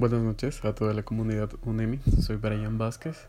Buenas 0.00 0.22
noches 0.22 0.64
a 0.64 0.74
toda 0.74 0.94
la 0.94 1.02
comunidad 1.02 1.50
UNEMI. 1.62 2.00
Soy 2.22 2.36
Brian 2.36 2.78
Vázquez, 2.78 3.28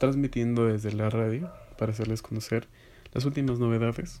transmitiendo 0.00 0.66
desde 0.66 0.92
la 0.92 1.10
radio 1.10 1.48
para 1.78 1.92
hacerles 1.92 2.22
conocer 2.22 2.66
las 3.12 3.24
últimas 3.24 3.60
novedades 3.60 4.20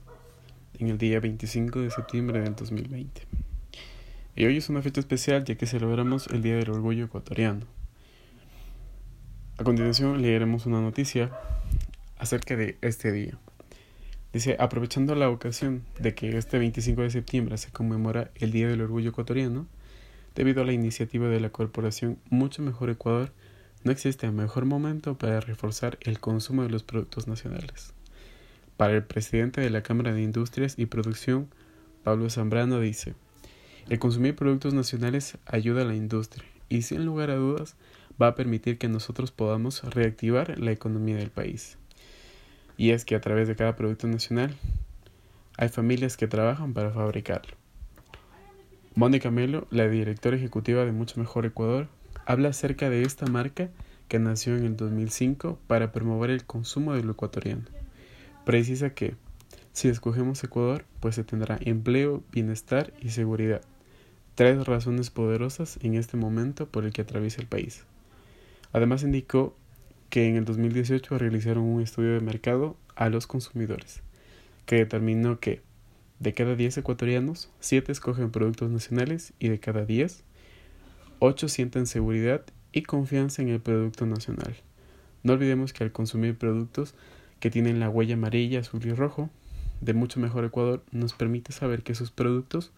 en 0.78 0.90
el 0.90 0.96
día 0.96 1.18
25 1.18 1.80
de 1.80 1.90
septiembre 1.90 2.40
del 2.40 2.54
2020. 2.54 3.22
Y 4.36 4.44
hoy 4.44 4.58
es 4.58 4.68
una 4.68 4.80
fecha 4.80 5.00
especial 5.00 5.42
ya 5.44 5.56
que 5.56 5.66
celebramos 5.66 6.28
el 6.28 6.40
Día 6.40 6.54
del 6.54 6.70
Orgullo 6.70 7.06
Ecuatoriano. 7.06 7.66
A 9.56 9.64
continuación 9.64 10.22
leeremos 10.22 10.66
una 10.66 10.80
noticia 10.80 11.32
acerca 12.16 12.54
de 12.54 12.78
este 12.80 13.10
día. 13.10 13.36
Dice, 14.32 14.54
aprovechando 14.60 15.16
la 15.16 15.30
ocasión 15.30 15.82
de 15.98 16.14
que 16.14 16.38
este 16.38 16.60
25 16.60 17.02
de 17.02 17.10
septiembre 17.10 17.58
se 17.58 17.72
conmemora 17.72 18.30
el 18.36 18.52
Día 18.52 18.68
del 18.68 18.82
Orgullo 18.82 19.10
Ecuatoriano, 19.10 19.66
Debido 20.38 20.62
a 20.62 20.64
la 20.64 20.72
iniciativa 20.72 21.26
de 21.26 21.40
la 21.40 21.50
corporación 21.50 22.16
Mucho 22.30 22.62
Mejor 22.62 22.90
Ecuador, 22.90 23.32
no 23.82 23.90
existe 23.90 24.30
mejor 24.30 24.66
momento 24.66 25.18
para 25.18 25.40
reforzar 25.40 25.98
el 26.00 26.20
consumo 26.20 26.62
de 26.62 26.68
los 26.68 26.84
productos 26.84 27.26
nacionales. 27.26 27.92
Para 28.76 28.94
el 28.94 29.02
presidente 29.02 29.60
de 29.60 29.70
la 29.70 29.82
Cámara 29.82 30.12
de 30.12 30.22
Industrias 30.22 30.78
y 30.78 30.86
Producción, 30.86 31.48
Pablo 32.04 32.30
Zambrano 32.30 32.78
dice, 32.78 33.14
el 33.88 33.98
consumir 33.98 34.36
productos 34.36 34.74
nacionales 34.74 35.38
ayuda 35.44 35.82
a 35.82 35.86
la 35.86 35.96
industria 35.96 36.44
y 36.68 36.82
sin 36.82 37.04
lugar 37.04 37.30
a 37.30 37.34
dudas 37.34 37.74
va 38.22 38.28
a 38.28 38.34
permitir 38.36 38.78
que 38.78 38.86
nosotros 38.86 39.32
podamos 39.32 39.82
reactivar 39.82 40.56
la 40.60 40.70
economía 40.70 41.16
del 41.16 41.30
país. 41.30 41.78
Y 42.76 42.90
es 42.90 43.04
que 43.04 43.16
a 43.16 43.20
través 43.20 43.48
de 43.48 43.56
cada 43.56 43.74
producto 43.74 44.06
nacional 44.06 44.54
hay 45.56 45.68
familias 45.68 46.16
que 46.16 46.28
trabajan 46.28 46.74
para 46.74 46.92
fabricarlo. 46.92 47.56
Mónica 48.98 49.30
Melo, 49.30 49.68
la 49.70 49.86
directora 49.86 50.36
ejecutiva 50.36 50.84
de 50.84 50.90
Mucho 50.90 51.20
Mejor 51.20 51.46
Ecuador, 51.46 51.86
habla 52.26 52.48
acerca 52.48 52.90
de 52.90 53.02
esta 53.02 53.26
marca 53.26 53.70
que 54.08 54.18
nació 54.18 54.56
en 54.56 54.64
el 54.64 54.76
2005 54.76 55.56
para 55.68 55.92
promover 55.92 56.30
el 56.30 56.44
consumo 56.44 56.94
de 56.94 57.04
lo 57.04 57.12
ecuatoriano. 57.12 57.62
Precisa 58.44 58.90
que, 58.90 59.14
si 59.72 59.86
escogemos 59.86 60.42
Ecuador, 60.42 60.84
pues 60.98 61.14
se 61.14 61.22
tendrá 61.22 61.60
empleo, 61.60 62.24
bienestar 62.32 62.92
y 63.00 63.10
seguridad. 63.10 63.60
Tres 64.34 64.66
razones 64.66 65.10
poderosas 65.10 65.78
en 65.80 65.94
este 65.94 66.16
momento 66.16 66.66
por 66.66 66.84
el 66.84 66.92
que 66.92 67.02
atraviesa 67.02 67.40
el 67.40 67.46
país. 67.46 67.84
Además 68.72 69.04
indicó 69.04 69.54
que 70.10 70.28
en 70.28 70.34
el 70.34 70.44
2018 70.44 71.18
realizaron 71.18 71.62
un 71.62 71.82
estudio 71.82 72.14
de 72.14 72.20
mercado 72.20 72.76
a 72.96 73.10
los 73.10 73.28
consumidores, 73.28 74.02
que 74.66 74.74
determinó 74.74 75.38
que 75.38 75.67
de 76.20 76.34
cada 76.34 76.56
10 76.56 76.78
ecuatorianos, 76.78 77.50
7 77.60 77.92
escogen 77.92 78.30
productos 78.30 78.70
nacionales 78.70 79.32
y 79.38 79.48
de 79.48 79.60
cada 79.60 79.84
10, 79.84 80.24
8 81.20 81.48
sienten 81.48 81.86
seguridad 81.86 82.42
y 82.72 82.82
confianza 82.82 83.42
en 83.42 83.48
el 83.48 83.60
producto 83.60 84.06
nacional. 84.06 84.56
No 85.22 85.32
olvidemos 85.34 85.72
que 85.72 85.84
al 85.84 85.92
consumir 85.92 86.36
productos 86.36 86.94
que 87.40 87.50
tienen 87.50 87.80
la 87.80 87.88
huella 87.88 88.14
amarilla, 88.14 88.60
azul 88.60 88.84
y 88.84 88.92
rojo 88.92 89.30
de 89.80 89.94
mucho 89.94 90.18
mejor 90.18 90.44
Ecuador, 90.44 90.82
nos 90.90 91.12
permite 91.12 91.52
saber 91.52 91.82
que 91.82 91.94
sus 91.94 92.10
productos 92.10 92.72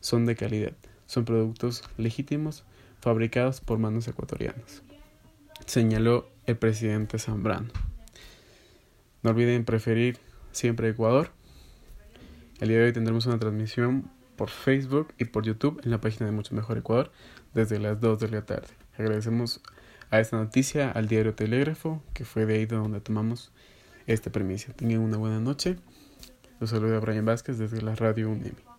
son 0.00 0.26
de 0.26 0.34
calidad, 0.34 0.72
son 1.06 1.24
productos 1.24 1.84
legítimos 1.96 2.64
fabricados 3.00 3.60
por 3.60 3.78
manos 3.78 4.08
ecuatorianas, 4.08 4.82
señaló 5.66 6.28
el 6.46 6.56
presidente 6.56 7.18
Zambrano. 7.18 7.70
No 9.22 9.30
olviden 9.30 9.64
preferir 9.64 10.18
siempre 10.52 10.88
Ecuador 10.88 11.30
el 12.60 12.68
día 12.68 12.78
de 12.78 12.84
hoy 12.84 12.92
tendremos 12.92 13.24
una 13.24 13.38
transmisión 13.38 14.10
por 14.36 14.50
Facebook 14.50 15.14
y 15.18 15.24
por 15.24 15.44
YouTube 15.44 15.80
en 15.82 15.90
la 15.90 16.00
página 16.00 16.26
de 16.26 16.32
Mucho 16.32 16.54
Mejor 16.54 16.76
Ecuador 16.76 17.10
desde 17.54 17.78
las 17.78 18.00
2 18.00 18.20
de 18.20 18.28
la 18.28 18.44
tarde. 18.44 18.68
Agradecemos 18.98 19.62
a 20.10 20.20
esta 20.20 20.36
noticia 20.36 20.90
al 20.90 21.08
diario 21.08 21.34
Telégrafo, 21.34 22.02
que 22.12 22.26
fue 22.26 22.44
de 22.44 22.54
ahí 22.54 22.66
donde 22.66 23.00
tomamos 23.00 23.50
esta 24.06 24.30
premisa. 24.30 24.74
Tengan 24.74 25.00
una 25.00 25.16
buena 25.16 25.40
noche. 25.40 25.76
Los 26.60 26.70
saluda 26.70 27.00
Brian 27.00 27.24
Vázquez 27.24 27.56
desde 27.56 27.80
la 27.80 27.94
radio 27.94 28.28
UNEMI. 28.28 28.69